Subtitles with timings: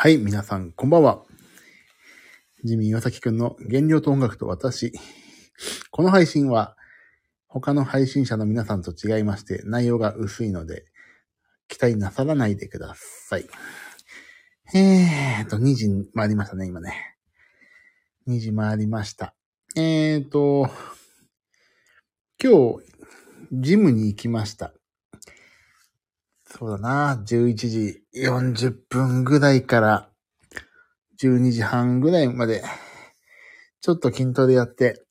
[0.00, 1.24] はい、皆さん、こんばんは。
[2.62, 4.92] ジミー岩崎くんの原料と音楽と私。
[5.90, 6.76] この配信は、
[7.48, 10.84] 他の配信者の皆さんと違いまして、内容が薄いので、
[11.66, 13.46] 期待なさらないでください。
[14.72, 17.16] えーと、2時回りましたね、今ね。
[18.28, 19.34] 2時回りました。
[19.74, 20.70] えーと、
[22.40, 22.84] 今日、
[23.50, 24.72] ジムに行きました。
[26.50, 30.10] そうだな、11時40分ぐらいから
[31.20, 32.64] 12時半ぐらいまで、
[33.82, 35.04] ちょっと筋トレやって、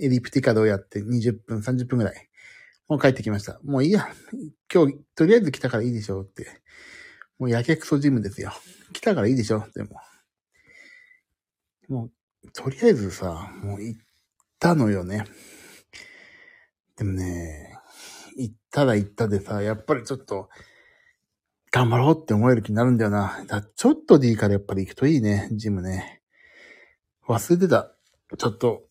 [0.00, 2.28] エリプティカルをやって20分、30分ぐらい。
[2.86, 3.58] もう帰ってきました。
[3.64, 4.06] もういいや。
[4.72, 6.46] 今日、とりあえず来たからいいでしょうって。
[7.38, 8.52] もうやけくそジムですよ。
[8.92, 9.96] 来たからいいでしょでも。
[11.88, 12.10] も
[12.44, 14.00] う、とりあえずさ、もう行っ
[14.60, 15.24] たのよね。
[16.96, 17.65] でもね、
[18.36, 20.48] 行ったら行ったでさ、やっぱりちょっと、
[21.70, 23.44] 頑張ろうって思える気になるんだよな。
[23.46, 26.22] だちょっとでいいからやっぱり行くといいね、ジムね。
[27.28, 27.92] 忘れてた。
[28.38, 28.84] ちょっと、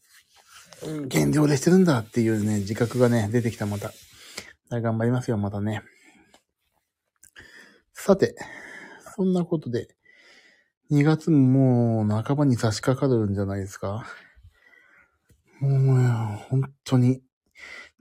[1.07, 3.91] 減量でしてるんだっていうね、自覚がね、出てきたまた。
[4.69, 5.81] 頑張りますよ、またね。
[7.93, 8.35] さて、
[9.15, 9.87] そんなことで、
[10.91, 14.05] 2月ももう半ばに差し掛かるんじゃないですか。
[15.59, 15.97] もう、
[16.49, 17.23] 本当に、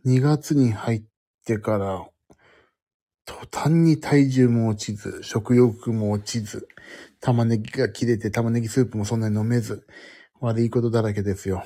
[0.05, 1.03] 2月に入っ
[1.45, 2.06] てから、
[3.27, 6.69] 途端に体重も落ちず、食欲も落ちず、
[7.20, 9.87] 玉ねぎが切れて玉ねぎスープもそんなに飲めず、
[10.41, 11.65] 悪いことだらけですよ。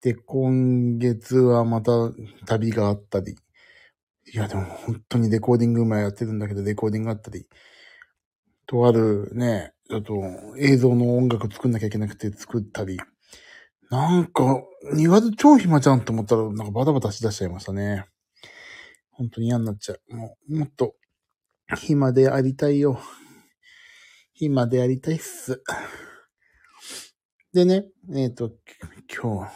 [0.00, 1.92] で、今月はまた
[2.46, 3.36] 旅があったり、
[4.32, 7.46] いやでも本当にレコーディング今やってるんだけど、レコーディングあったり、
[8.66, 10.14] とあるね、ちょっと
[10.58, 12.98] 映像の音楽作んなきゃいけなくて作ったり、
[13.90, 14.62] なんか、
[14.94, 18.04] 2月超暇じゃんと思ったら、なんかバタバタしだしちゃいましたね。
[19.12, 20.16] 本当に嫌になっちゃう。
[20.16, 20.94] もう、もっと、
[21.76, 23.00] 暇でありたいよ。
[24.34, 25.62] 暇でありたいっす。
[27.54, 28.52] でね、えっ、と、
[29.10, 29.52] 今日、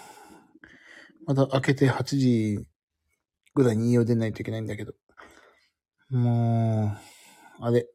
[1.27, 2.59] また開けて8時
[3.55, 4.95] ぐらいに家を出ないといけないんだけど。
[6.09, 6.97] も
[7.61, 7.87] う、あれ、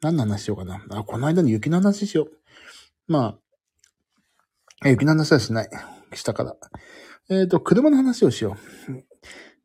[0.00, 0.82] 何の話しようかな。
[0.90, 2.30] あ、この間の雪の話しよう。
[3.06, 3.49] まあ、
[4.84, 5.70] え雪の話はしない。
[6.14, 6.56] したから。
[7.28, 8.56] えっ、と、車の話をしよ
[8.88, 8.92] う。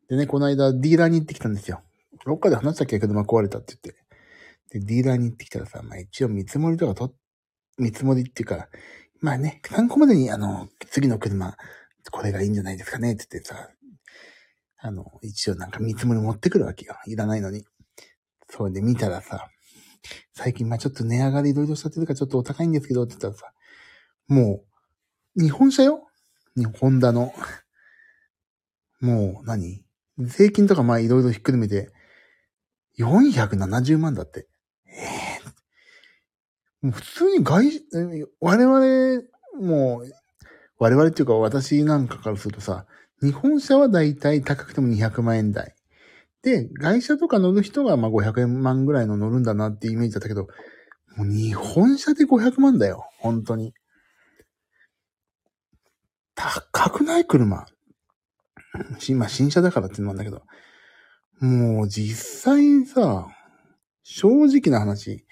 [0.08, 1.82] でね、この間ディーラーに行ってきたんですよ。
[2.24, 2.98] どっかで話したっけ？
[2.98, 3.96] 車壊れたって言っ
[4.70, 4.78] て。
[4.78, 7.14] で、ディーラーに行ってきたらさ、まあ一応見積もりとかと、
[7.78, 8.68] 見積もりっていうか、
[9.20, 11.56] まあね、参考までにあの、次の車、
[12.10, 13.70] これがいいんじゃないですかねって言ってさ、
[14.78, 16.94] あの、一応なんか見積もり持ってくるわけよ。
[17.06, 17.64] いらないのに。
[18.48, 19.48] それで見たらさ、
[20.34, 23.52] 最近まあちょっと値上がりいろいろしちゃってるかちょっとお高いんですけどって言ったらさ、
[24.28, 24.75] もう、
[25.36, 26.06] 日本車よ？
[26.80, 27.34] ホンダの。
[29.00, 29.84] もう何、
[30.18, 31.92] 税金とかまあいろいろひっくるめて、
[32.98, 34.48] 470万だって。
[34.86, 37.70] ええもう普通に外、
[38.40, 39.22] 我々、
[39.60, 40.10] もう、
[40.78, 42.86] 我々っていうか私なんかからするとさ、
[43.22, 45.74] 日本車はだいたい高くても200万円台。
[46.42, 50.48] で、外車とか乗る人がまあ500万ぐらいの乗るんだなっていうイメージだったけど、
[51.16, 53.04] もう日本車で500万だよ。
[53.18, 53.74] 本当に。
[56.36, 57.24] 高くない？
[57.24, 57.66] 車。
[59.08, 60.46] 今、新車だからってのもあるんだけど。
[61.40, 63.26] もう実際にさ、
[64.02, 65.26] 正直な話、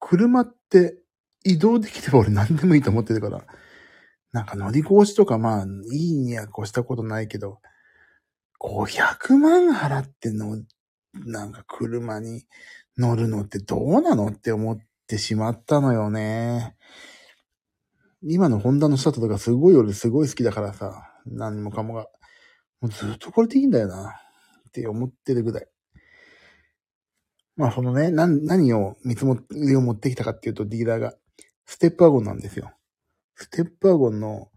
[0.00, 0.98] 車って
[1.44, 3.44] 移動できれば俺何でもいいと思ってるから、
[4.32, 7.60] なんか乗り越しとかまあ、いいには越したことないけど、
[8.60, 10.62] 500万払っての、
[11.14, 12.46] なんか車に
[12.98, 16.76] 乗るのってどうなのって思ってしまったのよね。
[18.22, 22.06] 今のホンダのシャトルがすごい俺すごい好きだからさ、何もかもが。
[22.80, 24.20] もうずっとこれでいいんだよな。
[24.68, 25.66] って思ってるぐらい。
[27.56, 31.14] まあそのね、何、何を見積もりを持ってきたかっていうとディーラーが、
[31.66, 32.72] ステップワゴンなんですよ。
[33.34, 34.48] ステップワゴンの、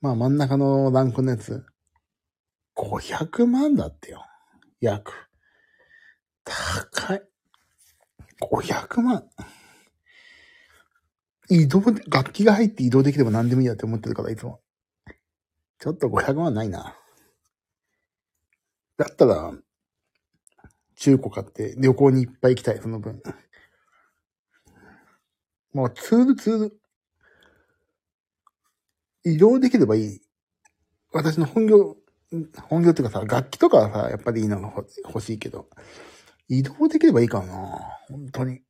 [0.00, 1.64] まあ真ん中のランクのやつ、
[2.76, 4.24] 500万だってよ。
[4.80, 5.12] 約。
[6.44, 7.22] 高い。
[8.40, 9.28] 500万。
[11.50, 14.60] 移動、楽器が入って移動できれば何でもいいやって思ってるから、いつも。
[15.78, 16.96] ちょっと500万ないな。
[18.96, 19.52] だったら、
[20.96, 23.22] 中古買って旅行にいっぱい行きたい、その分。
[25.72, 26.80] まあ、ツールツール。
[29.24, 30.20] 移動できればいい。
[31.12, 31.96] 私の本業、
[32.68, 34.72] 本業っていうかさ、楽器とかはさ、やっぱりいいのが
[35.04, 35.68] 欲しいけど、
[36.48, 37.54] 移動できればいいからな。
[38.08, 38.62] 本当に。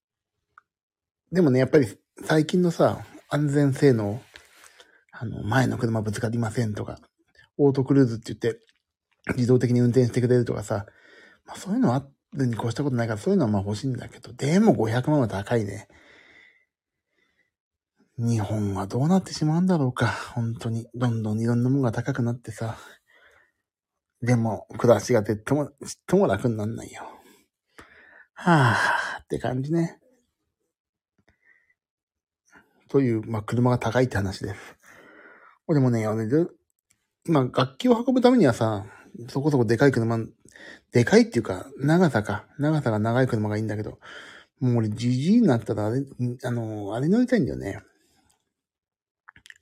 [1.33, 1.87] でもね、やっぱり
[2.25, 4.21] 最近のさ、安全性能、
[5.13, 6.99] あの、前の車ぶつかりませんとか、
[7.57, 8.61] オートクルーズって言って、
[9.37, 10.87] 自動的に運転してくれるとかさ、
[11.47, 15.89] まあそういうのあっるに越したことないから、そういうのはまあ欲しいんだけど、でも500万は高いね。
[18.19, 20.09] 日本はどうなってしまうんだろうか。
[20.35, 20.89] 本当に。
[20.95, 22.77] どんどんいろんなものが高くなってさ。
[24.21, 25.75] でも、暮らしがとっても、ちっ
[26.07, 27.05] とも楽になんないよ。
[28.35, 30.01] はぁ、って感じね。
[32.89, 34.79] という、まあ、車が高いって話です。
[35.69, 36.47] でもね、あれで、
[37.27, 38.87] ま、楽器を運ぶためにはさ、
[39.29, 40.19] そこそこでかい車、
[40.93, 42.47] でかいっていうか、長さか。
[42.59, 43.99] 長さが長い車がいいんだけど、
[44.61, 46.05] もう俺、じじいになったらあれ、
[46.45, 47.81] あの、あれ乗りたいんだよね。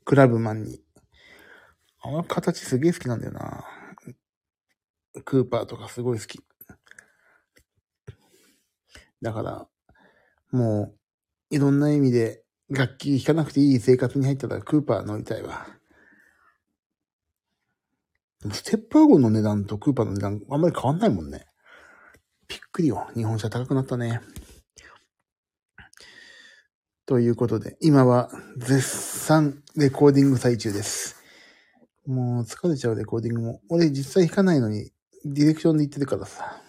[0.04, 0.80] クラブマンに。
[2.00, 3.64] あの形すげえ好きなんだよな。
[5.24, 6.40] クーパーとかすごい好き。
[9.20, 9.68] だから、
[10.52, 10.94] も
[11.50, 15.66] う、いろんな意味で楽器弾かなくていい生活に入ったらクーパー乗りたいわ。
[18.52, 21.46] ステップワゴンの値段とクーパーの値段あんまり変わんないもんね。
[22.48, 23.08] びっくりよ。
[23.14, 24.20] 日本車高くなったね。
[27.06, 31.22] ということで、今は絶賛レコーディング最中です。
[32.04, 33.60] もう疲れちゃうレコーディングも。
[33.68, 34.90] 俺実際弾かないのに
[35.24, 36.60] ディレクションで言ってるからさ。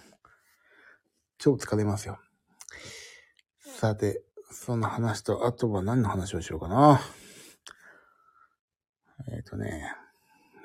[1.40, 2.20] 超疲れますよ。
[3.60, 7.02] さて、その話と、あとは何の話をしようかな。
[9.30, 9.94] えっ、ー、とね、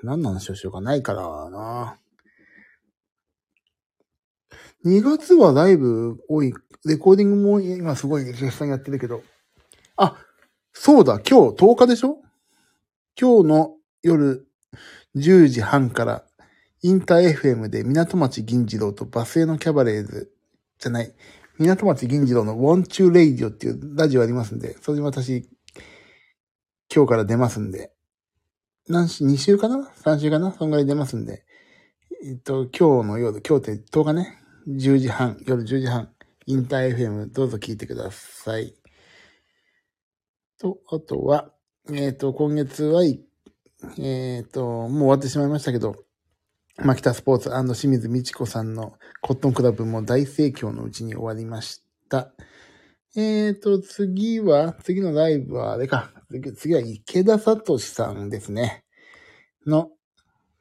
[0.03, 1.99] 何の話をしようかないからな。
[4.85, 6.53] 2月はライブ多い、
[6.85, 9.23] レコーディングも今すごい絶賛やってるけど。
[9.97, 10.17] あ、
[10.73, 12.19] そうだ、今日10日でしょ？
[13.21, 14.47] 今日の夜
[15.17, 16.25] 10時半から
[16.81, 20.33] インター FM で港町銀次郎とバスへのキャバレーズ
[20.79, 21.15] じゃない、
[21.59, 25.49] 港町銀次郎の Want You Radio っていうラジオありますんで、それに私、
[26.95, 27.93] 今日から出ますんで、
[28.89, 30.53] 何し、2週かな ?3 週かな？
[30.53, 31.45] そんぐらい出ますんで、
[32.25, 34.39] えっと、今日の夜、今日って10日ね、
[34.69, 36.11] 10時半、夜10時半、
[36.47, 38.75] インター FM どうぞ聞いてください。
[40.59, 41.51] と、あとは、
[41.93, 43.03] えっ、と、今月は、
[43.99, 45.97] えっ、と、もう終わってしまいましたけど、
[46.79, 52.33] マキタスポーツ清水美智子さんのコットンクラブも大盛況のうちに終わりました。
[53.15, 56.11] えーと、次は、次のライブはあれか。
[56.57, 58.85] 次は池田聡さんですね。
[59.67, 59.91] の、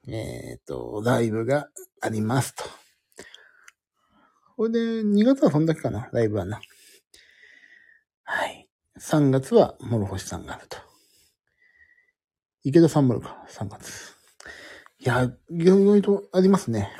[0.05, 1.69] えーと、ライブが
[2.01, 2.65] ありますと。
[4.57, 6.59] これで、2月はそんだけかな、ライブはな。
[8.23, 8.67] はい。
[8.99, 10.77] 3月は、諸星さんがあると。
[12.63, 14.20] 池田さんもあるか、3月。
[15.03, 16.91] いや、いろいろとありますね。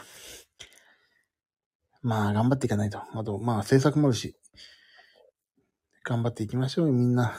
[2.02, 3.00] まあ、頑張っていかないと。
[3.00, 4.36] あと、まあ、制作もあるし、
[6.04, 7.38] 頑張っていきましょうよみんな。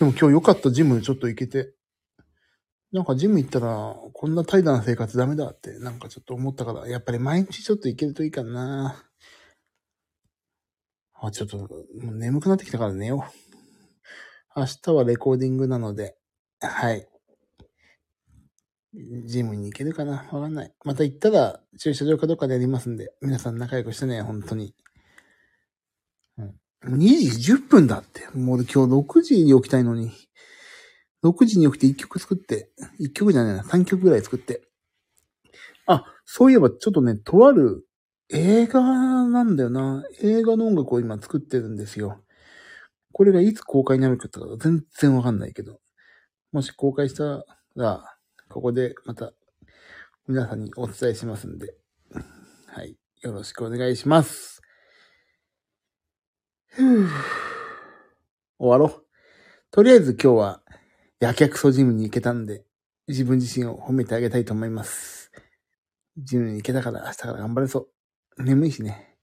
[0.00, 1.72] でも今日良かったジムちょっと行けて。
[2.90, 9.04] なんかジム行ったら、こんな怠惰な生活ダメだって、なんかちょっと思ったから、やっぱり毎日ちょっと行けるといいかな。
[11.14, 11.68] あ、ちょっと、も
[12.10, 13.24] う眠くなってきたから寝よ
[14.56, 14.58] う。
[14.58, 16.16] 明日はレコーディングなので、
[16.60, 17.06] はい。
[19.26, 20.26] ジムに行けるかな？
[20.32, 20.72] わかんない。
[20.84, 24.74] また行ったら駐車場かどっかでやりますんで、皆さん仲良くしてね、本当に。
[26.38, 26.54] うん。
[26.96, 28.26] 2時10分だって。
[28.34, 30.12] もう今日6時に起きたいのに。
[31.24, 32.70] 6時に起きて1曲作って、
[33.00, 34.62] 1曲じゃないな、3曲ぐらい作って。
[35.86, 37.86] あ、そういえばちょっとね、とある
[38.30, 40.04] 映画なんだよな。
[40.20, 42.22] 映画の音楽を今作ってるんですよ。
[43.12, 45.80] これがいつ公開になるかとか全然わかんないけど。
[46.52, 48.15] もし公開したら、
[48.56, 49.34] ここでまた
[50.26, 51.74] 皆さんにお伝えしますんで、
[52.66, 52.96] はい。
[53.20, 54.62] よろしくお願いします。
[56.74, 57.10] 終
[58.58, 59.06] わろう。
[59.70, 60.62] とりあえず今日は、
[61.20, 62.64] やけくそジムに行けたんで、
[63.08, 65.30] 自分自身を褒めてあげたいと思います。
[66.16, 67.88] ジムに行けたから明日から頑張れそ
[68.38, 68.42] う。
[68.42, 69.18] 眠いしね。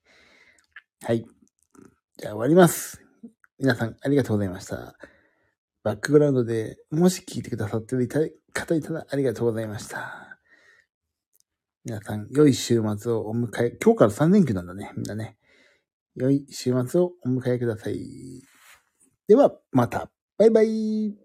[1.01, 1.25] はい。
[2.19, 3.01] じゃあ終わります。
[3.57, 4.95] 皆さんありがとうございました。
[5.83, 8.19] バックグラウンドでもし聞いてくださっていた
[8.53, 10.39] 方いたらありがとうございました。
[11.83, 15.37] 皆さん、良い週末をお迎え、今日から3連休なんだね、みんなね。
[16.15, 18.41] 良い週末をお迎えください。
[19.27, 20.09] では、また。
[20.37, 21.22] バイバイ。